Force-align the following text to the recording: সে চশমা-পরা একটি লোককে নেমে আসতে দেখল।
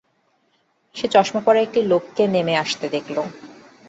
সে 0.95 1.05
চশমা-পরা 1.07 1.59
একটি 1.61 1.79
লোককে 1.83 2.23
নেমে 2.27 2.53
আসতে 2.63 2.85
দেখল। 2.95 3.17